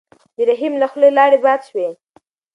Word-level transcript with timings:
د 0.35 0.37
رحیم 0.49 0.73
له 0.81 0.87
خولې 0.91 1.09
لاړې 1.17 1.37
باد 1.45 1.61
شوې. 1.69 1.89